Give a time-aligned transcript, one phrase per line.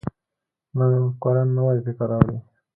[0.77, 2.37] نوې مفکوره نوی فکر راوړي